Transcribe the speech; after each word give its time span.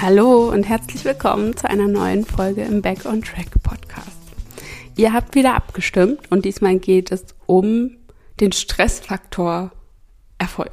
Hallo 0.00 0.48
und 0.48 0.62
herzlich 0.62 1.04
willkommen 1.04 1.56
zu 1.56 1.68
einer 1.68 1.88
neuen 1.88 2.24
Folge 2.24 2.62
im 2.62 2.82
Back 2.82 3.04
on 3.04 3.20
Track 3.20 3.50
Podcast. 3.64 4.16
Ihr 4.94 5.12
habt 5.12 5.34
wieder 5.34 5.56
abgestimmt 5.56 6.30
und 6.30 6.44
diesmal 6.44 6.78
geht 6.78 7.10
es 7.10 7.34
um 7.46 7.96
den 8.38 8.52
Stressfaktor 8.52 9.72
Erfolg. 10.38 10.70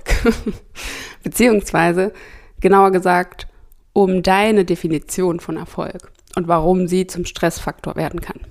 Beziehungsweise, 1.23 2.14
genauer 2.59 2.91
gesagt, 2.91 3.48
um 3.93 4.21
deine 4.21 4.64
Definition 4.64 5.39
von 5.39 5.57
Erfolg 5.57 6.12
und 6.36 6.48
warum 6.48 6.88
sie 6.88 7.07
zum 7.07 7.26
Stressfaktor 7.26 7.96
werden 7.96 8.21
kann. 8.21 8.42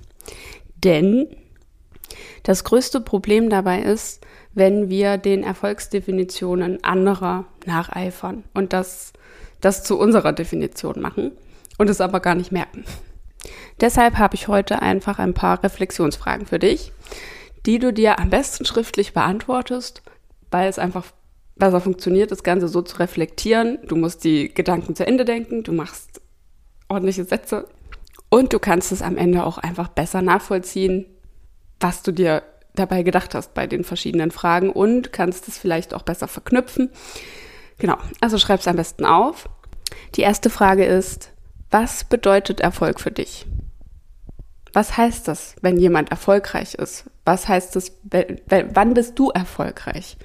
Denn 0.75 1.27
das 2.43 2.65
größte 2.65 2.99
Problem 2.99 3.49
dabei 3.49 3.81
ist, 3.81 4.25
wenn 4.53 4.89
wir 4.89 5.15
den 5.17 5.43
Erfolgsdefinitionen 5.43 6.83
anderer 6.83 7.45
nacheifern 7.65 8.43
und 8.53 8.73
das, 8.73 9.13
das 9.65 9.83
zu 9.83 9.97
unserer 9.97 10.31
Definition 10.31 11.01
machen 11.01 11.31
und 11.79 11.89
es 11.89 11.99
aber 11.99 12.19
gar 12.19 12.35
nicht 12.35 12.51
merken. 12.51 12.85
Deshalb 13.81 14.17
habe 14.17 14.35
ich 14.35 14.47
heute 14.47 14.81
einfach 14.81 15.17
ein 15.17 15.33
paar 15.33 15.63
Reflexionsfragen 15.63 16.45
für 16.45 16.59
dich, 16.59 16.91
die 17.65 17.79
du 17.79 17.91
dir 17.91 18.19
am 18.19 18.29
besten 18.29 18.65
schriftlich 18.65 19.13
beantwortest, 19.13 20.03
weil 20.51 20.69
es 20.69 20.77
einfach 20.77 21.05
besser 21.55 21.81
funktioniert, 21.81 22.31
das 22.31 22.43
Ganze 22.43 22.67
so 22.67 22.83
zu 22.83 22.97
reflektieren. 22.97 23.79
Du 23.87 23.95
musst 23.95 24.23
die 24.23 24.53
Gedanken 24.53 24.95
zu 24.95 25.05
Ende 25.05 25.25
denken, 25.25 25.63
du 25.63 25.73
machst 25.73 26.21
ordentliche 26.87 27.25
Sätze 27.25 27.67
und 28.29 28.53
du 28.53 28.59
kannst 28.59 28.91
es 28.91 29.01
am 29.01 29.17
Ende 29.17 29.43
auch 29.43 29.57
einfach 29.57 29.87
besser 29.87 30.21
nachvollziehen, 30.21 31.07
was 31.79 32.03
du 32.03 32.11
dir 32.11 32.43
dabei 32.75 33.01
gedacht 33.01 33.33
hast 33.33 33.55
bei 33.55 33.65
den 33.65 33.83
verschiedenen 33.83 34.29
Fragen 34.31 34.69
und 34.69 35.11
kannst 35.11 35.47
es 35.47 35.57
vielleicht 35.57 35.93
auch 35.93 36.03
besser 36.03 36.27
verknüpfen. 36.27 36.91
Genau, 37.77 37.97
also 38.21 38.37
schreib 38.37 38.61
es 38.61 38.67
am 38.67 38.77
besten 38.77 39.05
auf. 39.05 39.49
Die 40.15 40.21
erste 40.21 40.49
Frage 40.49 40.85
ist, 40.85 41.31
was 41.71 42.03
bedeutet 42.03 42.61
Erfolg 42.61 42.99
für 42.99 43.11
dich? 43.11 43.45
Was 44.73 44.97
heißt 44.97 45.27
das, 45.27 45.55
wenn 45.61 45.77
jemand 45.77 46.11
erfolgreich 46.11 46.75
ist? 46.75 47.05
Was 47.23 47.47
heißt 47.47 47.75
das, 47.75 47.93
wann 48.49 48.93
bist 48.93 49.17
du 49.17 49.29
erfolgreich? 49.29 50.17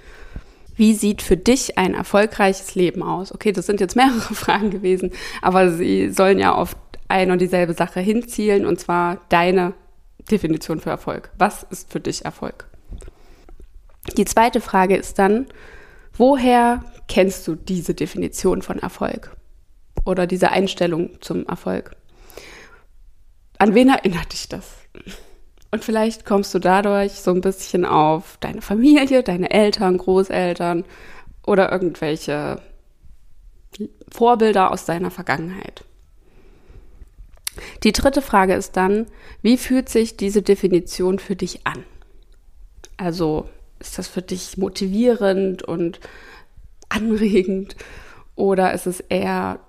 Wie 0.77 0.95
sieht 0.95 1.23
für 1.23 1.37
dich 1.37 1.79
ein 1.79 1.95
erfolgreiches 1.95 2.75
Leben 2.75 3.03
aus? 3.03 3.33
Okay, 3.33 3.53
das 3.53 3.67
sind 3.67 3.81
jetzt 3.81 3.97
mehrere 3.97 4.21
Fragen 4.35 4.71
gewesen, 4.71 5.13
aber 5.43 5.71
sie 5.71 6.11
sollen 6.11 6.39
ja 6.39 6.55
auf 6.55 6.75
ein 7.09 7.31
und 7.31 7.41
dieselbe 7.41 7.75
Sache 7.75 8.01
hinzielen, 8.01 8.67
und 8.67 8.81
zwar 8.81 9.21
deine 9.29 9.75
Definition 10.31 10.81
für 10.81 10.91
Erfolg. 10.91 11.31
Was 11.39 11.65
ist 11.65 11.93
für 11.93 12.01
dich 12.01 12.25
Erfolg? 12.25 12.67
Die 14.17 14.25
zweite 14.25 14.61
Frage 14.61 14.97
ist 14.97 15.19
dann, 15.19 15.47
woher 16.17 16.85
kennst 17.09 17.47
du 17.47 17.57
diese 17.57 17.95
Definition 17.95 18.63
von 18.63 18.79
Erfolg 18.79 19.37
oder 20.11 20.27
diese 20.27 20.51
Einstellung 20.51 21.21
zum 21.21 21.47
Erfolg? 21.47 21.97
An 23.59 23.75
wen 23.75 23.89
erinnert 23.89 24.33
dich 24.33 24.49
das? 24.49 24.67
Und 25.71 25.85
vielleicht 25.85 26.27
kommst 26.27 26.53
du 26.53 26.59
dadurch 26.59 27.13
so 27.13 27.31
ein 27.31 27.41
bisschen 27.41 27.85
auf 27.85 28.37
deine 28.41 28.61
Familie, 28.61 29.23
deine 29.23 29.51
Eltern, 29.51 29.99
Großeltern 29.99 30.85
oder 31.47 31.71
irgendwelche 31.71 32.61
Vorbilder 34.11 34.73
aus 34.73 34.85
deiner 34.85 35.11
Vergangenheit. 35.11 35.85
Die 37.85 37.93
dritte 37.93 38.23
Frage 38.23 38.55
ist 38.55 38.77
dann, 38.77 39.07
wie 39.43 39.57
fühlt 39.57 39.89
sich 39.89 40.17
diese 40.17 40.43
Definition 40.43 41.19
für 41.19 41.37
dich 41.37 41.67
an? 41.67 41.85
Also 42.97 43.49
ist 43.79 43.99
das 43.99 44.09
für 44.09 44.23
dich 44.23 44.57
motivierend 44.57 45.63
und 45.63 46.01
anregend 46.89 47.77
oder 48.35 48.73
ist 48.73 48.87
es 48.87 49.01
eher 49.01 49.61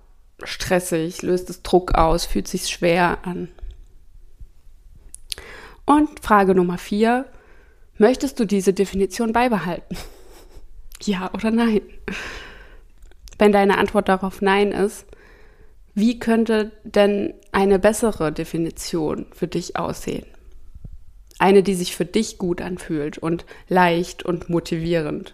stressig, 0.43 1.21
löst 1.21 1.49
es 1.49 1.63
Druck 1.63 1.95
aus, 1.95 2.25
fühlt 2.25 2.47
sich 2.47 2.67
schwer 2.69 3.19
an? 3.23 3.49
Und 5.85 6.19
Frage 6.21 6.55
Nummer 6.55 6.77
vier, 6.77 7.25
möchtest 7.97 8.39
du 8.39 8.45
diese 8.45 8.73
Definition 8.73 9.33
beibehalten? 9.33 9.97
ja 11.01 11.31
oder 11.33 11.51
nein? 11.51 11.81
Wenn 13.37 13.51
deine 13.51 13.77
Antwort 13.79 14.07
darauf 14.07 14.41
Nein 14.41 14.71
ist, 14.71 15.07
wie 15.93 16.19
könnte 16.19 16.71
denn 16.83 17.33
eine 17.51 17.79
bessere 17.79 18.31
Definition 18.31 19.25
für 19.33 19.47
dich 19.47 19.77
aussehen? 19.77 20.27
Eine, 21.39 21.63
die 21.63 21.73
sich 21.73 21.95
für 21.95 22.05
dich 22.05 22.37
gut 22.37 22.61
anfühlt 22.61 23.17
und 23.17 23.45
leicht 23.67 24.23
und 24.23 24.49
motivierend. 24.49 25.33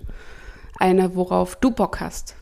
Eine, 0.80 1.16
worauf 1.16 1.58
du 1.58 1.72
Bock 1.72 2.00
hast. 2.00 2.36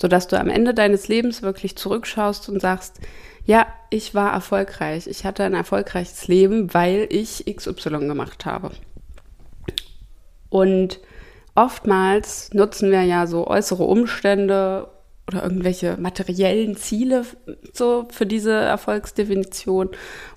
Sodass 0.00 0.28
du 0.28 0.38
am 0.38 0.48
Ende 0.48 0.74
deines 0.74 1.08
Lebens 1.08 1.42
wirklich 1.42 1.76
zurückschaust 1.76 2.48
und 2.48 2.60
sagst, 2.60 3.00
ja, 3.44 3.66
ich 3.90 4.14
war 4.14 4.32
erfolgreich. 4.32 5.06
Ich 5.06 5.24
hatte 5.24 5.42
ein 5.44 5.54
erfolgreiches 5.54 6.28
Leben, 6.28 6.72
weil 6.74 7.08
ich 7.10 7.44
XY 7.46 8.06
gemacht 8.06 8.44
habe. 8.46 8.70
Und 10.50 11.00
oftmals 11.54 12.52
nutzen 12.52 12.90
wir 12.90 13.02
ja 13.02 13.26
so 13.26 13.46
äußere 13.46 13.84
Umstände 13.84 14.88
oder 15.28 15.42
irgendwelche 15.42 15.96
materiellen 15.98 16.76
Ziele 16.76 17.24
so 17.72 18.08
für 18.10 18.26
diese 18.26 18.52
Erfolgsdefinition? 18.52 19.90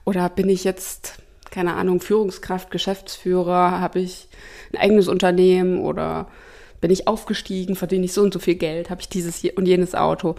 Oder 0.03 0.29
bin 0.29 0.49
ich 0.49 0.63
jetzt, 0.63 1.15
keine 1.49 1.73
Ahnung, 1.75 2.01
Führungskraft, 2.01 2.71
Geschäftsführer, 2.71 3.79
habe 3.79 3.99
ich 3.99 4.27
ein 4.73 4.79
eigenes 4.79 5.07
Unternehmen 5.07 5.79
oder 5.79 6.27
bin 6.81 6.91
ich 6.91 7.07
aufgestiegen, 7.07 7.75
verdiene 7.75 8.05
ich 8.05 8.13
so 8.13 8.21
und 8.21 8.33
so 8.33 8.39
viel 8.39 8.55
Geld, 8.55 8.89
habe 8.89 9.01
ich 9.01 9.07
dieses 9.07 9.43
und 9.55 9.67
jenes 9.67 9.95
Auto? 9.95 10.35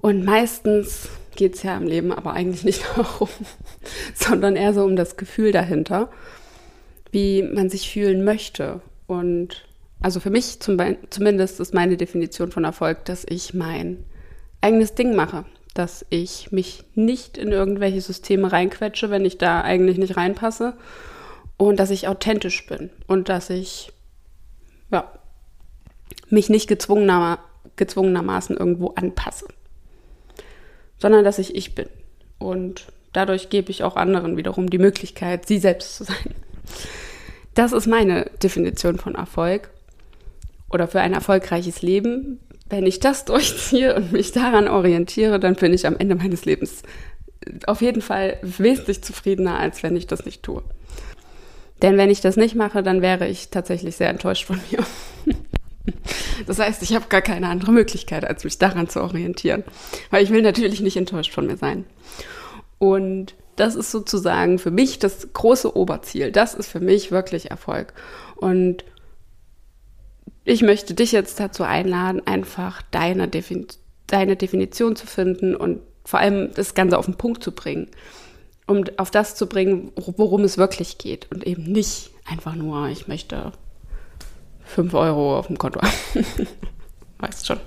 Und 0.00 0.24
meistens 0.24 1.08
geht 1.34 1.54
es 1.54 1.62
ja 1.62 1.76
im 1.76 1.86
Leben 1.86 2.12
aber 2.12 2.34
eigentlich 2.34 2.64
nicht 2.64 2.84
darum, 2.96 3.28
sondern 4.14 4.56
eher 4.56 4.74
so 4.74 4.84
um 4.84 4.94
das 4.94 5.16
Gefühl 5.16 5.50
dahinter, 5.52 6.10
wie 7.10 7.42
man 7.42 7.70
sich 7.70 7.90
fühlen 7.90 8.24
möchte. 8.24 8.80
Und 9.06 9.64
also 10.00 10.20
für 10.20 10.30
mich 10.30 10.60
zum, 10.60 10.78
zumindest 11.10 11.60
ist 11.60 11.74
meine 11.74 11.96
Definition 11.96 12.52
von 12.52 12.64
Erfolg, 12.64 13.04
dass 13.06 13.24
ich 13.28 13.54
mein 13.54 14.04
eigenes 14.60 14.94
Ding 14.94 15.14
mache, 15.14 15.44
dass 15.74 16.04
ich 16.10 16.52
mich 16.52 16.84
nicht 16.94 17.38
in 17.38 17.52
irgendwelche 17.52 18.00
Systeme 18.00 18.52
reinquetsche, 18.52 19.10
wenn 19.10 19.24
ich 19.24 19.38
da 19.38 19.62
eigentlich 19.62 19.96
nicht 19.96 20.16
reinpasse 20.16 20.74
und 21.56 21.80
dass 21.80 21.90
ich 21.90 22.08
authentisch 22.08 22.66
bin 22.66 22.90
und 23.06 23.28
dass 23.28 23.48
ich 23.48 23.92
ja, 24.90 25.10
mich 26.28 26.48
nicht 26.48 26.68
gezwungener, 26.68 27.38
gezwungenermaßen 27.76 28.56
irgendwo 28.56 28.88
anpasse, 28.88 29.46
sondern 30.98 31.24
dass 31.24 31.38
ich 31.38 31.54
ich 31.54 31.74
bin. 31.74 31.88
Und 32.38 32.86
dadurch 33.12 33.50
gebe 33.50 33.70
ich 33.70 33.82
auch 33.82 33.96
anderen 33.96 34.36
wiederum 34.36 34.70
die 34.70 34.78
Möglichkeit, 34.78 35.46
sie 35.46 35.58
selbst 35.58 35.96
zu 35.96 36.04
sein. 36.04 36.34
Das 37.54 37.72
ist 37.72 37.86
meine 37.86 38.30
Definition 38.42 38.98
von 38.98 39.14
Erfolg 39.14 39.68
oder 40.70 40.88
für 40.88 41.00
ein 41.00 41.12
erfolgreiches 41.12 41.82
Leben, 41.82 42.40
wenn 42.70 42.86
ich 42.86 43.00
das 43.00 43.26
durchziehe 43.26 43.94
und 43.94 44.12
mich 44.12 44.32
daran 44.32 44.66
orientiere, 44.66 45.38
dann 45.38 45.54
bin 45.56 45.74
ich 45.74 45.86
am 45.86 45.96
Ende 45.98 46.14
meines 46.14 46.46
Lebens 46.46 46.82
auf 47.66 47.82
jeden 47.82 48.02
Fall 48.02 48.38
wesentlich 48.42 49.02
zufriedener, 49.02 49.58
als 49.58 49.82
wenn 49.82 49.96
ich 49.96 50.06
das 50.06 50.24
nicht 50.24 50.42
tue. 50.42 50.62
Denn 51.82 51.96
wenn 51.96 52.10
ich 52.10 52.20
das 52.20 52.36
nicht 52.36 52.54
mache, 52.54 52.82
dann 52.82 53.02
wäre 53.02 53.28
ich 53.28 53.50
tatsächlich 53.50 53.96
sehr 53.96 54.08
enttäuscht 54.08 54.46
von 54.46 54.60
mir. 54.70 54.78
Das 56.52 56.58
heißt, 56.58 56.82
ich 56.82 56.94
habe 56.94 57.06
gar 57.08 57.22
keine 57.22 57.48
andere 57.48 57.72
Möglichkeit, 57.72 58.26
als 58.26 58.44
mich 58.44 58.58
daran 58.58 58.86
zu 58.86 59.00
orientieren. 59.00 59.64
Weil 60.10 60.22
ich 60.22 60.28
will 60.28 60.42
natürlich 60.42 60.82
nicht 60.82 60.98
enttäuscht 60.98 61.32
von 61.32 61.46
mir 61.46 61.56
sein. 61.56 61.86
Und 62.76 63.34
das 63.56 63.74
ist 63.74 63.90
sozusagen 63.90 64.58
für 64.58 64.70
mich 64.70 64.98
das 64.98 65.32
große 65.32 65.74
Oberziel. 65.74 66.30
Das 66.30 66.52
ist 66.52 66.68
für 66.68 66.80
mich 66.80 67.10
wirklich 67.10 67.50
Erfolg. 67.50 67.94
Und 68.36 68.84
ich 70.44 70.60
möchte 70.60 70.92
dich 70.92 71.12
jetzt 71.12 71.40
dazu 71.40 71.62
einladen, 71.62 72.20
einfach 72.26 72.82
deine, 72.90 73.28
Defin 73.28 73.66
deine 74.06 74.36
Definition 74.36 74.94
zu 74.94 75.06
finden 75.06 75.56
und 75.56 75.80
vor 76.04 76.20
allem 76.20 76.52
das 76.52 76.74
Ganze 76.74 76.98
auf 76.98 77.06
den 77.06 77.16
Punkt 77.16 77.42
zu 77.42 77.52
bringen. 77.52 77.88
Um 78.66 78.84
auf 78.98 79.10
das 79.10 79.36
zu 79.36 79.46
bringen, 79.46 79.90
worum 79.96 80.44
es 80.44 80.58
wirklich 80.58 80.98
geht 80.98 81.32
und 81.32 81.46
eben 81.46 81.62
nicht 81.62 82.10
einfach 82.30 82.54
nur, 82.54 82.88
ich 82.88 83.08
möchte 83.08 83.52
5 84.64 84.94
Euro 84.94 85.38
auf 85.38 85.46
dem 85.46 85.58
Konto 85.58 85.80
weißt 87.18 87.46
schon. 87.46 87.60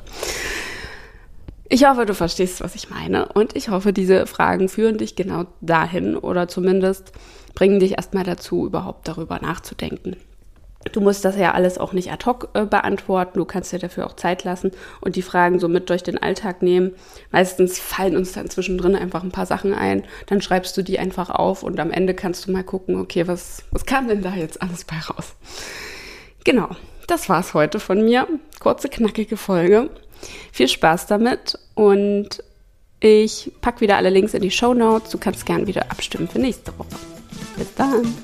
Ich 1.68 1.86
hoffe, 1.86 2.06
du 2.06 2.14
verstehst, 2.14 2.62
was 2.62 2.76
ich 2.76 2.90
meine. 2.90 3.28
Und 3.34 3.56
ich 3.56 3.70
hoffe, 3.70 3.92
diese 3.92 4.28
Fragen 4.28 4.70
führen 4.70 5.00
dich 5.00 5.16
genau 5.16 5.46
dahin 5.62 6.16
oder 6.16 6.48
zumindest 6.48 7.12
bringen 7.56 7.80
dich 7.80 7.94
erstmal 7.94 8.24
dazu, 8.24 8.68
überhaupt 8.68 9.08
darüber 9.08 9.40
nachzudenken. 9.40 10.18
Du 10.92 11.02
musst 11.02 11.26
das 11.26 11.36
ja 11.36 11.54
alles 11.54 11.80
auch 11.80 11.94
nicht 11.94 12.12
ad 12.12 12.26
hoc 12.28 12.50
äh, 12.54 12.66
beantworten. 12.66 13.40
Du 13.40 13.46
kannst 13.46 13.74
dir 13.74 13.80
dafür 13.80 14.06
auch 14.06 14.16
Zeit 14.16 14.44
lassen 14.44 14.72
und 15.02 15.16
die 15.16 15.24
Fragen 15.24 15.58
so 15.58 15.68
mit 15.68 15.90
durch 15.90 16.04
den 16.04 16.22
Alltag 16.22 16.62
nehmen. 16.62 16.92
Meistens 17.32 17.80
fallen 17.80 18.16
uns 18.16 18.34
dann 18.34 18.52
zwischendrin 18.52 18.96
einfach 18.96 19.24
ein 19.24 19.32
paar 19.32 19.48
Sachen 19.48 19.74
ein. 19.74 20.04
Dann 20.28 20.42
schreibst 20.42 20.78
du 20.78 20.84
die 20.84 21.00
einfach 21.00 21.32
auf 21.32 21.64
und 21.64 21.80
am 21.80 21.90
Ende 21.90 22.14
kannst 22.14 22.46
du 22.46 22.52
mal 22.52 22.64
gucken, 22.64 23.00
okay, 23.00 23.28
was, 23.28 23.64
was 23.72 23.86
kam 23.88 24.08
denn 24.08 24.22
da 24.22 24.36
jetzt 24.36 24.62
alles 24.62 24.86
bei 24.86 24.98
raus? 24.98 25.34
Genau, 26.46 26.70
das 27.08 27.28
war's 27.28 27.54
heute 27.56 27.80
von 27.80 28.06
mir. 28.06 28.28
Kurze, 28.60 28.88
knackige 28.88 29.36
Folge. 29.36 29.90
Viel 30.52 30.68
Spaß 30.68 31.08
damit 31.08 31.58
und 31.74 32.42
Ich 33.02 33.52
packe 33.62 33.82
wieder 33.82 33.98
alle 33.98 34.10
Links 34.10 34.34
in 34.34 34.42
die 34.42 34.52
Show 34.52 34.74
Notes. 34.74 35.12
Du 35.12 35.18
kannst 35.18 35.46
gerne 35.46 35.68
wieder 35.68 35.92
abstimmen 35.92 36.28
für 36.28 36.40
nächste 36.40 36.72
Woche. 36.78 36.88
Bis 37.58 37.74
dann. 37.76 38.16